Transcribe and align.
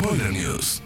News. 0.00 0.82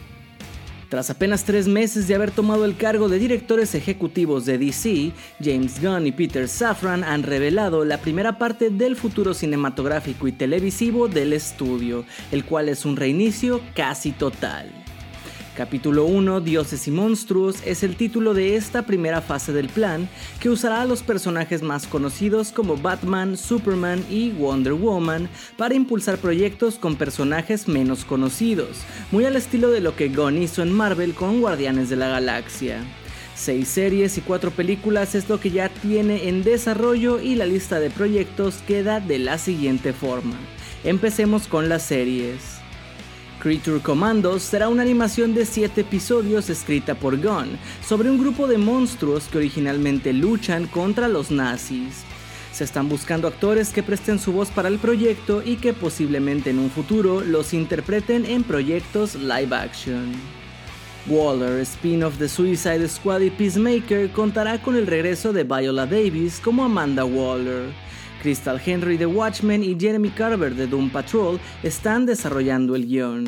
Tras 0.89 1.09
apenas 1.09 1.45
tres 1.45 1.69
meses 1.69 2.09
de 2.09 2.17
haber 2.17 2.33
tomado 2.33 2.65
el 2.65 2.77
cargo 2.77 3.09
de 3.09 3.19
directores 3.19 3.75
ejecutivos 3.75 4.45
de 4.45 4.59
DC, 4.59 5.13
James 5.41 5.81
Gunn 5.81 6.07
y 6.07 6.13
Peter 6.13 6.49
Safran 6.49 7.05
han 7.05 7.23
revelado 7.23 7.85
la 7.85 7.99
primera 7.99 8.39
parte 8.39 8.71
del 8.71 8.97
futuro 8.97 9.33
cinematográfico 9.33 10.27
y 10.27 10.33
televisivo 10.33 11.07
del 11.07 11.33
estudio, 11.33 12.05
el 12.33 12.45
cual 12.45 12.69
es 12.69 12.85
un 12.85 12.97
reinicio 12.97 13.61
casi 13.75 14.11
total. 14.11 14.84
Capítulo 15.57 16.05
1, 16.07 16.41
Dioses 16.41 16.89
y 16.89 16.91
Monstruos, 16.91 17.59
es 17.65 17.85
el 17.85 17.95
título 17.95 18.35
de 18.35 18.57
esta 18.57 18.83
primera 18.87 19.21
fase 19.21 19.53
del 19.53 19.69
plan, 19.69 20.09
que 20.41 20.51
usará 20.51 20.83
a 20.83 20.85
los 20.85 21.05
personajes 21.05 21.63
más 21.63 21.87
conocidos 21.87 22.51
como 22.51 22.77
Batman, 22.77 23.37
Superman 23.37 24.05
y 24.11 24.31
Wonder 24.33 24.73
Woman 24.73 25.29
para 25.57 25.77
impulsar 25.77 26.19
proyectos 26.19 26.75
con 26.75 26.97
personajes 26.97 27.69
menos 27.69 28.05
conocidos, 28.05 28.79
muy 29.13 29.27
al 29.27 29.37
estilo 29.37 29.71
de 29.71 29.81
lo 29.81 29.95
que 29.95 30.09
Gunn 30.09 30.43
hizo 30.43 30.61
en 30.61 30.73
Marvel 30.73 31.15
con 31.15 31.41
Guardianes 31.41 31.89
de 31.89 31.97
la 31.97 32.09
Galaxia. 32.09 32.79
Seis 33.37 33.69
series 33.69 34.19
y 34.19 34.23
cuatro 34.23 34.51
películas 34.51 35.15
es 35.15 35.29
lo 35.29 35.39
que 35.39 35.51
ya 35.51 35.69
tiene 35.69 36.29
en 36.29 36.43
desarrollo 36.43 37.21
y 37.21 37.37
la 37.37 37.47
lista 37.47 37.79
de 37.79 37.91
proyectos 37.91 38.57
queda 38.67 38.99
de 38.99 39.21
la 39.21 39.39
siguiente 39.39 39.93
forma. 39.93 40.37
Empecemos 40.83 41.47
con 41.47 41.69
las 41.69 41.85
series. 41.85 42.64
Creature 43.45 43.81
Commandos 43.81 44.43
será 44.43 44.71
una 44.71 44.81
animación 44.81 45.35
de 45.35 45.45
7 45.45 45.83
episodios 45.83 46.49
escrita 46.49 46.95
por 46.95 47.21
Gunn 47.21 47.59
sobre 47.87 48.11
un 48.11 48.19
grupo 48.19 48.47
de 48.47 48.57
monstruos 48.57 49.25
que 49.25 49.37
originalmente 49.37 50.15
luchan 50.15 50.67
contra 50.67 51.09
los 51.09 51.31
nazis. 51.31 52.05
Se 52.55 52.65
están 52.65 52.89
buscando 52.89 53.29
actores 53.29 53.69
que 53.69 53.83
presten 53.83 54.19
su 54.19 54.33
voz 54.33 54.49
para 54.49 54.69
el 54.69 54.79
proyecto 54.79 55.43
y 55.45 55.57
que 55.57 55.75
posiblemente 55.75 56.49
en 56.49 56.59
un 56.59 56.71
futuro 56.71 57.21
los 57.21 57.53
interpreten 57.53 58.25
en 58.25 58.45
proyectos 58.45 59.15
live 59.15 59.55
action. 59.55 60.15
Waller, 61.07 61.61
spin-off 61.61 62.17
de 62.17 62.31
Suicide 62.31 62.89
Squad 62.89 63.21
y 63.21 63.29
Peacemaker, 63.29 64.11
contará 64.13 64.63
con 64.63 64.75
el 64.75 64.87
regreso 64.87 65.35
de 65.35 65.45
Viola 65.45 65.85
Davis 65.85 66.41
como 66.43 66.65
Amanda 66.65 67.05
Waller. 67.05 67.75
Crystal 68.25 68.59
Henry 68.65 68.97
de 68.97 69.05
Watchmen 69.05 69.63
y 69.63 69.79
Jeremy 69.79 70.09
Carver 70.09 70.55
de 70.55 70.67
Doom 70.67 70.89
Patrol 70.89 71.39
están 71.63 72.07
desarrollando 72.07 72.75
el 72.75 72.87
guion. 72.87 73.27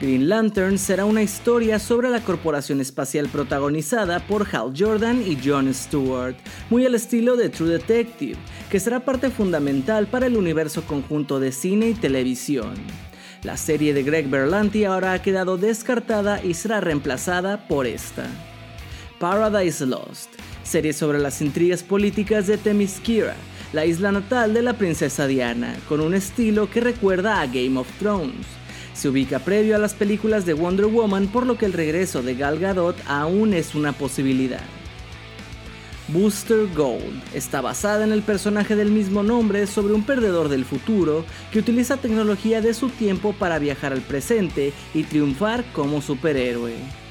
Green 0.00 0.28
Lantern 0.28 0.78
será 0.78 1.04
una 1.04 1.22
historia 1.22 1.78
sobre 1.78 2.10
la 2.10 2.18
corporación 2.18 2.80
espacial 2.80 3.28
protagonizada 3.28 4.18
por 4.26 4.48
Hal 4.50 4.72
Jordan 4.76 5.22
y 5.24 5.38
Jon 5.40 5.72
Stewart, 5.72 6.34
muy 6.70 6.84
al 6.84 6.96
estilo 6.96 7.36
de 7.36 7.50
True 7.50 7.68
Detective, 7.68 8.36
que 8.68 8.80
será 8.80 9.04
parte 9.04 9.30
fundamental 9.30 10.08
para 10.08 10.26
el 10.26 10.36
universo 10.36 10.82
conjunto 10.82 11.38
de 11.38 11.52
cine 11.52 11.90
y 11.90 11.94
televisión. 11.94 12.74
La 13.44 13.56
serie 13.56 13.94
de 13.94 14.02
Greg 14.02 14.28
Berlanti 14.28 14.84
ahora 14.84 15.12
ha 15.12 15.22
quedado 15.22 15.56
descartada 15.56 16.42
y 16.42 16.54
será 16.54 16.80
reemplazada 16.80 17.68
por 17.68 17.86
esta. 17.86 18.26
Paradise 19.20 19.86
Lost, 19.86 20.30
serie 20.64 20.92
sobre 20.92 21.20
las 21.20 21.40
intrigas 21.40 21.84
políticas 21.84 22.48
de 22.48 22.58
Themyscira, 22.58 23.36
la 23.74 23.84
isla 23.84 24.12
natal 24.12 24.54
de 24.54 24.62
la 24.62 24.74
princesa 24.74 25.26
Diana, 25.26 25.74
con 25.88 26.00
un 26.00 26.14
estilo 26.14 26.70
que 26.70 26.80
recuerda 26.80 27.40
a 27.40 27.46
Game 27.46 27.76
of 27.76 27.88
Thrones. 27.98 28.46
Se 28.94 29.08
ubica 29.08 29.40
previo 29.40 29.74
a 29.74 29.80
las 29.80 29.94
películas 29.94 30.46
de 30.46 30.54
Wonder 30.54 30.86
Woman, 30.86 31.26
por 31.26 31.44
lo 31.44 31.58
que 31.58 31.66
el 31.66 31.72
regreso 31.72 32.22
de 32.22 32.36
Gal 32.36 32.60
Gadot 32.60 32.96
aún 33.08 33.52
es 33.52 33.74
una 33.74 33.92
posibilidad. 33.92 34.62
Booster 36.06 36.68
Gold 36.72 37.20
está 37.34 37.60
basada 37.60 38.04
en 38.04 38.12
el 38.12 38.22
personaje 38.22 38.76
del 38.76 38.92
mismo 38.92 39.24
nombre 39.24 39.66
sobre 39.66 39.94
un 39.94 40.04
perdedor 40.04 40.48
del 40.48 40.64
futuro 40.64 41.24
que 41.50 41.58
utiliza 41.58 41.96
tecnología 41.96 42.60
de 42.60 42.74
su 42.74 42.90
tiempo 42.90 43.32
para 43.32 43.58
viajar 43.58 43.92
al 43.92 44.02
presente 44.02 44.72
y 44.94 45.02
triunfar 45.02 45.64
como 45.72 46.00
superhéroe. 46.00 47.03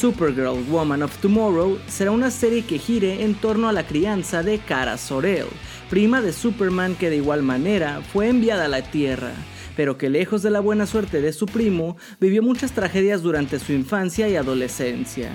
Supergirl 0.00 0.64
Woman 0.70 1.02
of 1.02 1.14
Tomorrow 1.18 1.78
será 1.86 2.10
una 2.10 2.30
serie 2.30 2.64
que 2.64 2.78
gire 2.78 3.22
en 3.22 3.34
torno 3.34 3.68
a 3.68 3.72
la 3.74 3.86
crianza 3.86 4.42
de 4.42 4.58
Kara 4.58 4.96
Sorel, 4.96 5.44
prima 5.90 6.22
de 6.22 6.32
Superman 6.32 6.94
que 6.94 7.10
de 7.10 7.16
igual 7.16 7.42
manera 7.42 8.00
fue 8.10 8.30
enviada 8.30 8.64
a 8.64 8.68
la 8.68 8.80
Tierra, 8.80 9.32
pero 9.76 9.98
que 9.98 10.08
lejos 10.08 10.40
de 10.40 10.48
la 10.48 10.60
buena 10.60 10.86
suerte 10.86 11.20
de 11.20 11.34
su 11.34 11.44
primo, 11.44 11.98
vivió 12.18 12.42
muchas 12.42 12.72
tragedias 12.72 13.20
durante 13.20 13.58
su 13.58 13.74
infancia 13.74 14.26
y 14.26 14.36
adolescencia. 14.36 15.32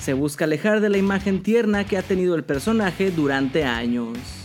Se 0.00 0.12
busca 0.12 0.44
alejar 0.44 0.80
de 0.80 0.88
la 0.88 0.98
imagen 0.98 1.44
tierna 1.44 1.84
que 1.84 1.96
ha 1.96 2.02
tenido 2.02 2.34
el 2.34 2.42
personaje 2.42 3.12
durante 3.12 3.62
años. 3.62 4.39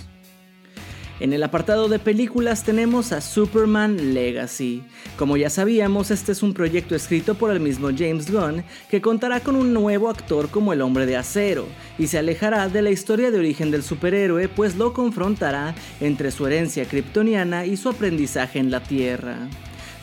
En 1.21 1.31
el 1.31 1.43
apartado 1.43 1.87
de 1.87 1.97
películas 1.97 2.63
tenemos 2.63 3.13
a 3.13 3.21
Superman 3.21 4.13
Legacy. 4.13 4.83
Como 5.17 5.37
ya 5.37 5.49
sabíamos, 5.49 6.11
este 6.11 6.33
es 6.33 6.43
un 6.43 6.53
proyecto 6.53 6.93
escrito 6.93 7.35
por 7.35 7.51
el 7.51 7.61
mismo 7.61 7.87
James 7.97 8.29
Gunn 8.29 8.65
que 8.89 9.01
contará 9.01 9.39
con 9.39 9.55
un 9.55 9.73
nuevo 9.73 10.09
actor 10.09 10.49
como 10.49 10.73
el 10.73 10.81
hombre 10.81 11.05
de 11.05 11.15
acero 11.15 11.67
y 11.97 12.07
se 12.07 12.17
alejará 12.17 12.67
de 12.67 12.81
la 12.81 12.91
historia 12.91 13.31
de 13.31 13.39
origen 13.39 13.71
del 13.71 13.81
superhéroe 13.81 14.49
pues 14.49 14.75
lo 14.75 14.91
confrontará 14.91 15.73
entre 16.01 16.31
su 16.31 16.45
herencia 16.47 16.83
kryptoniana 16.83 17.65
y 17.65 17.77
su 17.77 17.87
aprendizaje 17.87 18.59
en 18.59 18.69
la 18.69 18.83
Tierra. 18.83 19.37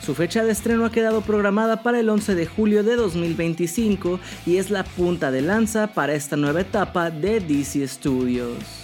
Su 0.03 0.15
fecha 0.15 0.43
de 0.43 0.51
estreno 0.51 0.83
ha 0.83 0.91
quedado 0.91 1.21
programada 1.21 1.83
para 1.83 1.99
el 1.99 2.09
11 2.09 2.33
de 2.33 2.47
julio 2.47 2.83
de 2.83 2.95
2025 2.95 4.19
y 4.47 4.57
es 4.57 4.71
la 4.71 4.83
punta 4.83 5.29
de 5.29 5.41
lanza 5.41 5.93
para 5.93 6.13
esta 6.13 6.37
nueva 6.37 6.61
etapa 6.61 7.11
de 7.11 7.39
DC 7.39 7.87
Studios. 7.87 8.82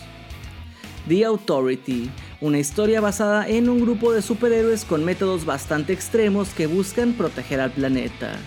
The 1.09 1.25
Authority, 1.25 2.07
una 2.39 2.59
historia 2.59 3.01
basada 3.01 3.49
en 3.49 3.67
un 3.67 3.81
grupo 3.81 4.13
de 4.13 4.21
superhéroes 4.21 4.85
con 4.85 5.03
métodos 5.03 5.43
bastante 5.43 5.91
extremos 5.91 6.49
que 6.49 6.67
buscan 6.67 7.13
proteger 7.13 7.59
al 7.59 7.71
planeta. 7.71 8.37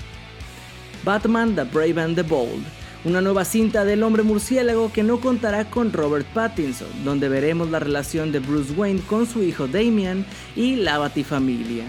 Batman 1.05 1.57
The 1.57 1.65
Brave 1.65 2.01
and 2.01 2.15
the 2.15 2.23
Bold, 2.23 2.63
una 3.05 3.21
nueva 3.21 3.45
cinta 3.45 3.85
del 3.85 4.05
hombre 4.05 4.23
murciélago 4.23 4.93
que 4.93 5.03
no 5.03 5.21
contará 5.21 5.69
con 5.71 5.93
Robert 5.93 6.25
Pattinson, 6.33 6.87
donde 7.05 7.29
veremos 7.29 7.69
la 7.69 7.81
relación 7.81 8.31
de 8.31 8.39
Bruce 8.39 8.73
Wayne 8.75 9.01
con 9.09 9.27
su 9.27 9.43
hijo 9.43 9.67
Damian 9.67 10.25
y 10.55 10.77
la 10.77 10.99
Batifamilia. 10.99 11.85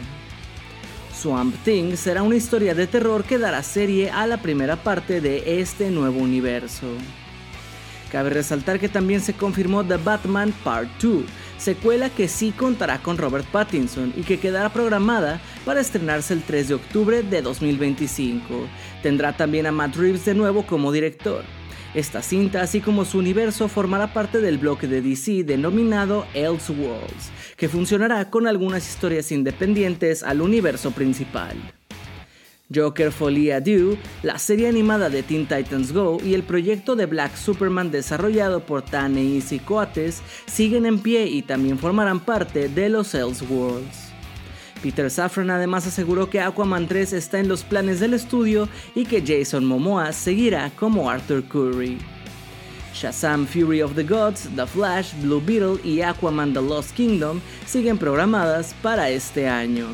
Swamp 1.15 1.55
Thing 1.63 1.95
será 1.95 2.23
una 2.23 2.35
historia 2.35 2.73
de 2.73 2.87
terror 2.87 3.23
que 3.25 3.37
dará 3.37 3.61
serie 3.61 4.09
a 4.09 4.25
la 4.25 4.41
primera 4.41 4.75
parte 4.77 5.21
de 5.21 5.61
este 5.61 5.91
nuevo 5.91 6.19
universo. 6.19 6.87
Cabe 8.13 8.29
resaltar 8.29 8.79
que 8.79 8.89
también 8.89 9.21
se 9.21 9.33
confirmó 9.33 9.83
The 9.83 9.97
Batman 9.97 10.53
Part 10.63 10.87
2, 11.01 11.23
secuela 11.57 12.11
que 12.11 12.27
sí 12.27 12.51
contará 12.51 12.99
con 12.99 13.17
Robert 13.17 13.47
Pattinson 13.47 14.13
y 14.15 14.21
que 14.21 14.39
quedará 14.39 14.69
programada 14.71 15.41
para 15.65 15.81
estrenarse 15.81 16.35
el 16.35 16.43
3 16.43 16.67
de 16.67 16.73
octubre 16.75 17.23
de 17.23 17.41
2025. 17.41 18.67
Tendrá 19.01 19.35
también 19.35 19.65
a 19.65 19.71
Matt 19.71 19.95
Reeves 19.95 20.25
de 20.25 20.35
nuevo 20.35 20.63
como 20.67 20.91
director. 20.91 21.43
Esta 21.95 22.21
cinta, 22.21 22.61
así 22.61 22.81
como 22.81 23.03
su 23.03 23.17
universo, 23.17 23.67
formará 23.67 24.13
parte 24.13 24.39
del 24.41 24.59
bloque 24.59 24.85
de 24.85 25.01
DC 25.01 25.43
denominado 25.43 26.27
Elseworlds, 26.35 27.31
que 27.57 27.67
funcionará 27.67 28.29
con 28.29 28.45
algunas 28.45 28.87
historias 28.87 29.31
independientes 29.31 30.21
al 30.21 30.41
universo 30.41 30.91
principal. 30.91 31.55
Joker 32.73 33.11
Folie 33.11 33.53
Adieu, 33.53 33.97
la 34.21 34.37
serie 34.37 34.67
animada 34.67 35.09
de 35.09 35.23
Teen 35.23 35.47
Titans 35.47 35.91
Go 35.91 36.17
y 36.23 36.33
el 36.33 36.43
proyecto 36.43 36.95
de 36.95 37.05
Black 37.05 37.35
Superman 37.35 37.91
desarrollado 37.91 38.61
por 38.61 38.81
Ta-Nehisi 38.81 39.59
Coates 39.59 40.21
siguen 40.45 40.85
en 40.85 40.99
pie 40.99 41.27
y 41.27 41.41
también 41.41 41.77
formarán 41.77 42.19
parte 42.19 42.69
de 42.69 42.89
los 42.89 43.13
Elseworlds. 43.13 44.13
Peter 44.81 45.09
Safran 45.09 45.49
además 45.49 45.87
aseguró 45.87 46.29
que 46.29 46.41
Aquaman 46.41 46.87
3 46.87 47.13
está 47.13 47.39
en 47.39 47.47
los 47.47 47.63
planes 47.63 48.01
del 48.01 48.13
estudio 48.13 48.67
y 48.93 49.05
que 49.05 49.23
Jason 49.25 49.63
Momoa 49.63 50.11
seguirá 50.11 50.71
como 50.75 51.09
Arthur 51.09 51.43
Curry. 51.45 51.97
Shazam 52.93 53.47
Fury 53.47 53.81
of 53.81 53.95
the 53.95 54.03
Gods, 54.03 54.49
The 54.55 54.67
Flash, 54.67 55.13
Blue 55.21 55.41
Beetle 55.43 55.79
y 55.83 56.01
Aquaman 56.01 56.53
The 56.53 56.61
Lost 56.61 56.91
Kingdom 56.95 57.39
siguen 57.65 57.97
programadas 57.97 58.75
para 58.81 59.09
este 59.09 59.47
año. 59.47 59.87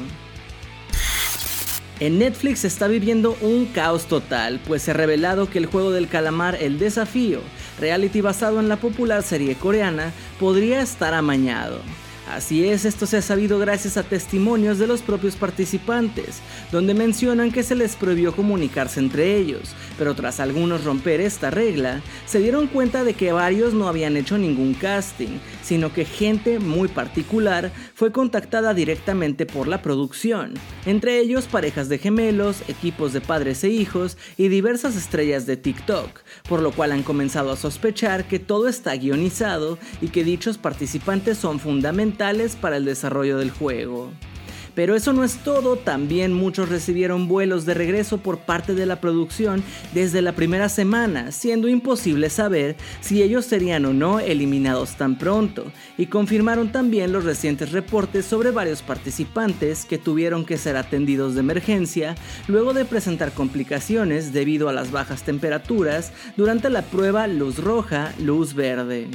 En 1.99 2.17
Netflix 2.17 2.59
se 2.59 2.67
está 2.67 2.87
viviendo 2.87 3.37
un 3.41 3.65
caos 3.65 4.05
total, 4.05 4.61
pues 4.65 4.83
se 4.83 4.91
ha 4.91 4.93
revelado 4.93 5.49
que 5.49 5.57
el 5.57 5.65
juego 5.65 5.91
del 5.91 6.07
calamar 6.07 6.57
El 6.61 6.79
Desafío, 6.79 7.41
reality 7.77 8.21
basado 8.21 8.61
en 8.61 8.69
la 8.69 8.77
popular 8.77 9.21
serie 9.21 9.55
coreana, 9.55 10.13
podría 10.39 10.81
estar 10.81 11.13
amañado. 11.13 11.81
Así 12.29 12.63
es, 12.63 12.85
esto 12.85 13.07
se 13.07 13.17
ha 13.17 13.21
sabido 13.23 13.57
gracias 13.57 13.97
a 13.97 14.03
testimonios 14.03 14.77
de 14.77 14.85
los 14.85 15.01
propios 15.01 15.35
participantes, 15.35 16.41
donde 16.71 16.93
mencionan 16.93 17.51
que 17.51 17.63
se 17.63 17.73
les 17.73 17.95
prohibió 17.95 18.35
comunicarse 18.35 18.99
entre 18.99 19.35
ellos, 19.35 19.73
pero 19.97 20.13
tras 20.13 20.39
algunos 20.39 20.83
romper 20.83 21.21
esta 21.21 21.49
regla, 21.49 22.03
se 22.27 22.37
dieron 22.37 22.67
cuenta 22.67 23.03
de 23.03 23.15
que 23.15 23.31
varios 23.31 23.73
no 23.73 23.87
habían 23.87 24.15
hecho 24.15 24.37
ningún 24.37 24.75
casting, 24.75 25.39
sino 25.63 25.91
que 25.91 26.05
gente 26.05 26.59
muy 26.59 26.87
particular 26.87 27.71
fue 27.95 28.11
contactada 28.11 28.75
directamente 28.75 29.47
por 29.47 29.67
la 29.67 29.81
producción, 29.81 30.53
entre 30.85 31.17
ellos 31.17 31.47
parejas 31.47 31.89
de 31.89 31.97
gemelos, 31.97 32.61
equipos 32.67 33.11
de 33.11 33.21
padres 33.21 33.63
e 33.63 33.69
hijos 33.69 34.17
y 34.37 34.49
diversas 34.49 34.95
estrellas 34.95 35.47
de 35.47 35.57
TikTok, 35.57 36.19
por 36.47 36.61
lo 36.61 36.73
cual 36.73 36.91
han 36.91 37.01
comenzado 37.01 37.51
a 37.51 37.57
sospechar 37.57 38.27
que 38.27 38.37
todo 38.37 38.67
está 38.67 38.95
guionizado 38.95 39.79
y 39.99 40.09
que 40.09 40.23
dichos 40.23 40.59
participantes 40.59 41.39
son 41.39 41.59
fundamentales 41.59 42.19
para 42.60 42.75
el 42.75 42.83
desarrollo 42.83 43.38
del 43.38 43.50
juego. 43.50 44.12
Pero 44.75 44.94
eso 44.94 45.13
no 45.13 45.24
es 45.24 45.38
todo, 45.38 45.77
también 45.77 46.33
muchos 46.33 46.68
recibieron 46.68 47.30
vuelos 47.30 47.66
de 47.66 47.74
regreso 47.74 48.18
por 48.18 48.39
parte 48.39 48.75
de 48.75 48.86
la 48.86 49.00
producción 49.00 49.63
desde 49.94 50.21
la 50.21 50.33
primera 50.33 50.68
semana, 50.68 51.31
siendo 51.31 51.69
imposible 51.69 52.30
saber 52.30 52.75
si 53.00 53.24
ellos 53.24 53.45
serían 53.45 53.86
o 53.86 53.94
no 53.94 54.19
eliminados 54.19 54.98
tan 54.98 55.18
pronto, 55.18 55.71
y 55.98 56.07
confirmaron 56.07 56.74
también 56.74 57.13
los 57.13 57.24
recientes 57.24 57.71
reportes 57.71 58.25
sobre 58.25 58.51
varios 58.51 58.81
participantes 58.81 59.86
que 59.86 59.98
tuvieron 59.98 60.45
que 60.45 60.57
ser 60.57 60.75
atendidos 60.75 61.36
de 61.36 61.39
emergencia 61.39 62.16
luego 62.48 62.74
de 62.74 62.83
presentar 62.83 63.31
complicaciones 63.31 64.33
debido 64.33 64.68
a 64.68 64.74
las 64.74 64.92
bajas 64.92 65.24
temperaturas 65.24 66.12
durante 66.36 66.69
la 66.69 66.81
prueba 66.81 67.27
luz 67.27 67.60
roja, 67.60 68.13
luz 68.19 68.54
verde. 68.54 69.07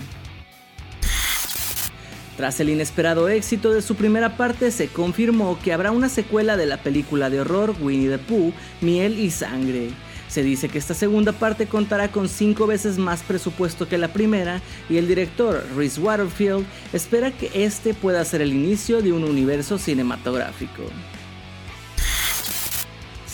Tras 2.37 2.59
el 2.59 2.69
inesperado 2.69 3.29
éxito 3.29 3.73
de 3.73 3.81
su 3.81 3.95
primera 3.95 4.37
parte, 4.37 4.73
se 4.73 4.89
confirmó 4.89 5.59
que 5.63 5.73
habrá 5.73 5.93
una 5.93 6.09
secuela 6.09 6.57
de 6.57 6.67
la 6.67 6.79
película 6.79 7.31
de 7.31 7.41
horror 7.41 7.77
Winnie 7.81 8.09
the 8.09 8.19
Pooh, 8.19 8.53
Miel 8.81 9.19
y 9.21 9.31
Sangre. 9.31 9.91
Se 10.27 10.43
dice 10.43 10.69
que 10.69 10.79
esta 10.79 10.95
segunda 10.95 11.31
parte 11.31 11.69
contará 11.69 12.11
con 12.11 12.29
cinco 12.29 12.67
veces 12.67 12.99
más 12.99 13.23
presupuesto 13.23 13.89
que 13.89 13.99
la 13.99 14.13
primera 14.13 14.61
y 14.91 14.97
el 14.97 15.07
director 15.07 15.65
Rhys 15.77 15.97
Waterfield 15.99 16.67
espera 16.93 17.31
que 17.31 17.51
este 17.55 17.95
pueda 17.95 18.25
ser 18.25 18.43
el 18.43 18.53
inicio 18.53 19.01
de 19.01 19.13
un 19.13 19.23
universo 19.23 19.79
cinematográfico. 19.79 20.83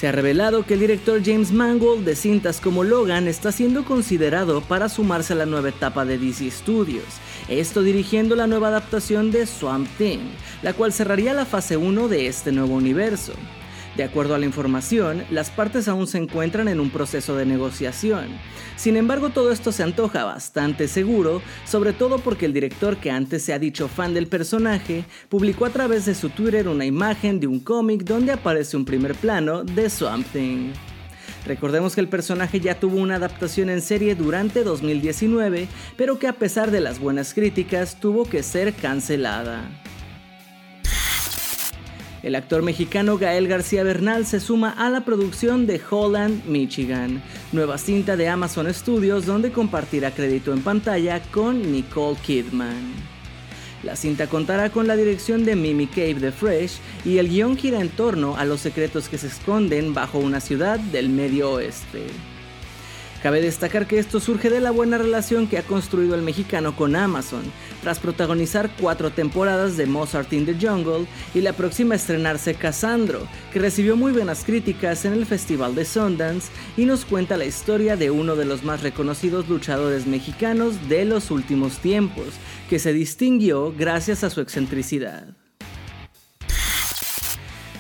Se 0.01 0.09
ha 0.09 0.13
revelado 0.13 0.65
que 0.65 0.75
el 0.75 0.81
director 0.81 1.21
James 1.23 1.53
Mangold 1.53 2.07
de 2.07 2.17
cintas 2.17 2.61
como 2.61 2.85
Logan 2.85 3.29
está 3.29 3.53
siendo 3.53 3.85
considerado 3.85 4.63
para 4.63 4.89
sumarse 4.89 5.35
a 5.35 5.37
la 5.37 5.45
nueva 5.45 5.69
etapa 5.69 6.07
de 6.07 6.17
DC 6.17 6.51
Studios, 6.51 7.05
esto 7.51 7.83
dirigiendo 7.83 8.37
la 8.37 8.47
nueva 8.47 8.69
adaptación 8.69 9.31
de 9.31 9.45
Swamp 9.45 9.89
Thing, 9.99 10.21
la 10.63 10.73
cual 10.73 10.93
cerraría 10.93 11.35
la 11.35 11.45
fase 11.45 11.77
1 11.77 12.09
de 12.09 12.29
este 12.29 12.53
nuevo 12.53 12.75
universo. 12.75 13.33
De 13.97 14.05
acuerdo 14.05 14.37
a 14.37 14.39
la 14.39 14.47
información, 14.47 15.25
las 15.31 15.51
partes 15.51 15.89
aún 15.89 16.07
se 16.07 16.19
encuentran 16.19 16.69
en 16.69 16.79
un 16.79 16.91
proceso 16.91 17.35
de 17.35 17.45
negociación. 17.45 18.29
Sin 18.77 18.97
embargo, 18.97 19.31
todo 19.31 19.51
esto 19.51 19.73
se 19.73 19.83
antoja 19.83 20.25
bastante 20.25 20.87
seguro, 20.87 21.43
sobre 21.67 21.93
todo 21.93 22.19
porque 22.21 22.47
el 22.47 22.53
director 22.53 22.97
que 22.99 23.11
antes 23.11 23.43
se 23.43 23.53
ha 23.53 23.59
dicho 23.59 23.89
fan 23.89 24.15
del 24.15 24.29
personaje, 24.29 25.05
publicó 25.29 25.67
a 25.67 25.71
través 25.71 26.07
de 26.07 26.15
su 26.15 26.31
Twitter 26.31 26.69
una 26.69 26.87
imagen 26.87 27.41
de 27.41 27.49
un 27.49 27.59
cómic 27.59 28.05
donde 28.05 28.33
aparece 28.33 28.77
un 28.77 28.85
primer 28.85 29.15
plano 29.17 29.65
de 29.65 29.91
Swamp 29.91 30.27
Thing. 30.33 30.73
Recordemos 31.47 31.95
que 31.95 32.01
el 32.01 32.09
personaje 32.09 32.61
ya 32.61 32.79
tuvo 32.79 32.97
una 32.97 33.17
adaptación 33.17 33.71
en 33.71 33.81
serie 33.81 34.15
durante 34.15 34.63
2019, 34.63 35.69
pero 35.97 36.19
que 36.19 36.29
a 36.29 36.35
pesar 36.35 36.71
de 36.71 36.81
las 36.81 36.99
buenas 36.99 37.35
críticas 37.35 37.99
tuvo 37.99 38.25
que 38.25 38.43
ser 38.43 38.75
cancelada. 38.75 39.69
El 42.23 42.35
actor 42.35 42.63
mexicano 42.63 43.17
Gael 43.17 43.49
García 43.49 43.83
Bernal 43.83 44.27
se 44.27 44.41
suma 44.41 44.71
a 44.71 44.91
la 44.91 45.07
producción 45.07 45.67
de 45.67 45.81
Holland, 45.89 46.45
Michigan, 46.45 47.23
nueva 47.53 47.79
cinta 47.79 48.17
de 48.17 48.29
Amazon 48.29 48.73
Studios 48.75 49.25
donde 49.25 49.51
compartirá 49.51 50.11
crédito 50.11 50.53
en 50.53 50.63
pantalla 50.63 51.23
con 51.33 51.73
Nicole 51.73 52.19
Kidman. 52.19 53.20
La 53.83 53.97
cinta 53.97 54.27
contará 54.27 54.71
con 54.71 54.87
la 54.87 54.97
dirección 54.97 55.45
de 55.45 55.57
Mimi 55.57 55.87
Cave 55.87 56.15
de 56.15 56.33
Fresh 56.33 56.79
y 57.05 57.17
el 57.17 57.29
guion 57.29 57.57
gira 57.57 57.81
en 57.81 57.89
torno 57.89 58.37
a 58.37 58.45
los 58.45 58.61
secretos 58.61 59.09
que 59.09 59.17
se 59.17 59.29
esconden 59.29 59.95
bajo 59.95 60.19
una 60.19 60.41
ciudad 60.41 60.79
del 60.79 61.09
medio 61.09 61.53
oeste. 61.53 62.07
Cabe 63.23 63.43
destacar 63.43 63.87
que 63.87 63.99
esto 63.99 64.19
surge 64.19 64.49
de 64.49 64.63
la 64.63 64.71
buena 64.71 64.97
relación 64.97 65.47
que 65.47 65.59
ha 65.59 65.63
construido 65.63 66.15
el 66.15 66.23
mexicano 66.23 66.75
con 66.75 66.97
Amazon, 66.97 67.43
tras 67.83 67.99
protagonizar 67.99 68.71
cuatro 68.81 69.11
temporadas 69.11 69.77
de 69.77 69.85
Mozart 69.85 70.33
in 70.33 70.47
the 70.47 70.57
Jungle 70.59 71.07
y 71.35 71.43
la 71.43 71.53
próxima 71.53 71.95
a 71.95 71.97
estrenarse 71.97 72.55
Cassandro, 72.55 73.29
que 73.53 73.59
recibió 73.59 73.95
muy 73.95 74.13
buenas 74.13 74.43
críticas 74.43 75.05
en 75.05 75.13
el 75.13 75.27
Festival 75.27 75.75
de 75.75 75.85
Sundance 75.85 76.49
y 76.79 76.87
nos 76.87 77.05
cuenta 77.05 77.37
la 77.37 77.45
historia 77.45 77.95
de 77.95 78.11
uno 78.11 78.37
de 78.37 78.47
los 78.47 78.63
más 78.63 78.83
reconocidos 78.83 79.51
luchadores 79.51 80.07
mexicanos 80.07 80.89
de 80.89 81.05
los 81.05 81.31
últimos 81.31 81.77
tiempos, 81.77 82.29
que 82.71 82.79
se 82.79 82.93
distinguió 82.93 83.75
gracias 83.77 84.23
a 84.23 84.31
su 84.31 84.41
excentricidad. 84.41 85.27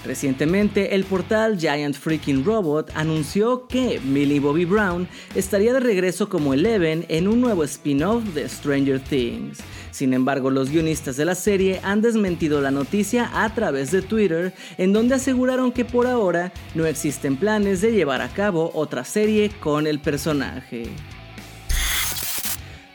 Recientemente, 0.04 0.96
el 0.96 1.04
portal 1.04 1.58
Giant 1.60 1.94
Freaking 1.94 2.44
Robot 2.44 2.90
anunció 2.96 3.68
que 3.68 4.00
Millie 4.00 4.40
Bobby 4.40 4.64
Brown 4.64 5.06
estaría 5.36 5.72
de 5.72 5.78
regreso 5.78 6.28
como 6.28 6.54
Eleven 6.54 7.06
en 7.08 7.28
un 7.28 7.40
nuevo 7.40 7.62
spin-off 7.62 8.24
de 8.34 8.48
Stranger 8.48 8.98
Things. 8.98 9.60
Sin 9.92 10.12
embargo, 10.12 10.50
los 10.50 10.70
guionistas 10.70 11.16
de 11.16 11.24
la 11.24 11.36
serie 11.36 11.78
han 11.84 12.02
desmentido 12.02 12.60
la 12.60 12.72
noticia 12.72 13.30
a 13.32 13.54
través 13.54 13.92
de 13.92 14.02
Twitter, 14.02 14.52
en 14.76 14.92
donde 14.92 15.14
aseguraron 15.14 15.70
que 15.70 15.84
por 15.84 16.08
ahora 16.08 16.52
no 16.74 16.84
existen 16.84 17.36
planes 17.36 17.80
de 17.80 17.92
llevar 17.92 18.22
a 18.22 18.32
cabo 18.32 18.72
otra 18.74 19.04
serie 19.04 19.50
con 19.60 19.86
el 19.86 20.00
personaje. 20.00 20.88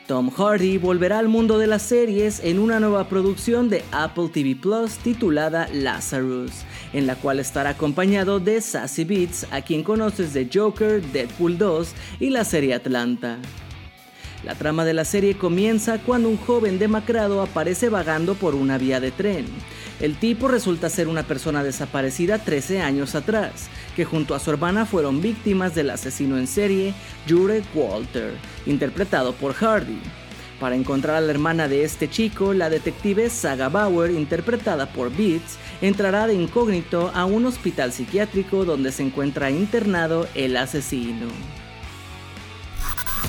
Tom 0.06 0.30
Hardy 0.30 0.78
volverá 0.78 1.18
al 1.18 1.26
mundo 1.26 1.58
de 1.58 1.66
las 1.66 1.82
series 1.82 2.40
en 2.44 2.60
una 2.60 2.78
nueva 2.78 3.08
producción 3.08 3.68
de 3.68 3.84
Apple 3.90 4.28
TV 4.32 4.54
Plus 4.54 4.98
titulada 4.98 5.68
Lazarus, 5.72 6.52
en 6.92 7.08
la 7.08 7.16
cual 7.16 7.40
estará 7.40 7.70
acompañado 7.70 8.38
de 8.38 8.60
Sassy 8.60 9.02
Beats, 9.02 9.48
a 9.50 9.62
quien 9.62 9.82
conoces 9.82 10.32
de 10.32 10.48
Joker, 10.52 11.02
Deadpool 11.02 11.58
2 11.58 11.88
y 12.20 12.30
la 12.30 12.44
serie 12.44 12.74
Atlanta. 12.74 13.38
La 14.44 14.54
trama 14.54 14.84
de 14.84 14.94
la 14.94 15.04
serie 15.04 15.36
comienza 15.36 15.98
cuando 15.98 16.28
un 16.28 16.36
joven 16.36 16.78
demacrado 16.78 17.42
aparece 17.42 17.88
vagando 17.88 18.36
por 18.36 18.54
una 18.54 18.78
vía 18.78 19.00
de 19.00 19.10
tren. 19.10 19.46
El 19.98 20.16
tipo 20.16 20.46
resulta 20.46 20.88
ser 20.88 21.08
una 21.08 21.24
persona 21.24 21.64
desaparecida 21.64 22.38
13 22.38 22.80
años 22.80 23.16
atrás, 23.16 23.68
que 23.96 24.04
junto 24.04 24.34
a 24.34 24.38
su 24.38 24.50
hermana 24.50 24.84
fueron 24.84 25.22
víctimas 25.22 25.74
del 25.74 25.88
asesino 25.88 26.36
en 26.36 26.46
serie 26.46 26.94
Jurek 27.26 27.64
Walter, 27.74 28.34
interpretado 28.66 29.32
por 29.32 29.54
Hardy. 29.54 29.98
Para 30.60 30.76
encontrar 30.76 31.16
a 31.16 31.20
la 31.20 31.30
hermana 31.30 31.66
de 31.66 31.82
este 31.82 32.08
chico, 32.08 32.52
la 32.52 32.70
detective 32.70 33.28
Saga 33.30 33.68
Bauer, 33.68 34.10
interpretada 34.10 34.86
por 34.86 35.14
Beats, 35.14 35.58
entrará 35.80 36.26
de 36.26 36.34
incógnito 36.34 37.10
a 37.14 37.24
un 37.24 37.46
hospital 37.46 37.92
psiquiátrico 37.92 38.64
donde 38.64 38.92
se 38.92 39.02
encuentra 39.02 39.50
internado 39.50 40.28
el 40.34 40.56
asesino. 40.56 41.26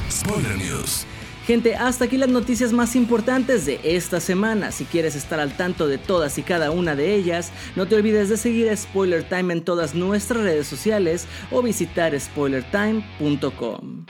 Spoiler 0.10 0.58
News. 0.58 1.06
Gente, 1.48 1.75
hasta 1.77 2.04
aquí 2.04 2.18
las 2.18 2.27
noticias 2.27 2.74
más 2.74 2.94
importantes 2.98 3.66
de 3.66 3.80
esta 3.82 4.20
semana. 4.20 4.74
Si 4.74 4.84
quieres 4.84 5.16
estar 5.16 5.39
al 5.39 5.56
tanto 5.56 5.88
de 5.88 5.98
todas 5.98 6.38
y 6.38 6.44
cada 6.44 6.72
una 6.72 6.94
de 6.94 7.16
ellas, 7.16 7.54
no 7.77 7.88
te 7.88 7.96
olvides 7.96 8.27
de 8.27 8.36
seguir 8.36 8.75
Spoiler 8.75 9.24
Time 9.24 9.54
en 9.54 9.63
todas 9.63 9.96
nuestras 9.96 10.44
redes 10.44 10.68
sociales 10.68 11.25
o 11.50 11.62
visitar 11.62 12.20
spoilertime.com. 12.20 14.06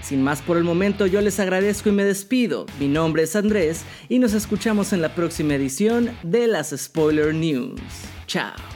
Sin 0.00 0.22
más 0.22 0.40
por 0.42 0.58
el 0.58 0.62
momento, 0.62 1.06
yo 1.06 1.20
les 1.20 1.40
agradezco 1.40 1.88
y 1.88 1.92
me 1.92 2.04
despido. 2.04 2.66
Mi 2.78 2.86
nombre 2.86 3.24
es 3.24 3.34
Andrés 3.34 3.82
y 4.08 4.20
nos 4.20 4.32
escuchamos 4.32 4.92
en 4.92 5.02
la 5.02 5.12
próxima 5.12 5.56
edición 5.56 6.16
de 6.22 6.46
las 6.46 6.70
Spoiler 6.70 7.34
News. 7.34 7.80
Chao. 8.28 8.75